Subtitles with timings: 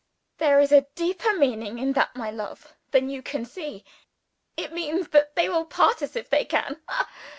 [0.39, 3.85] There is a deeper meaning in that, my love, than you can see.
[4.57, 6.81] It means that they will part us if they can.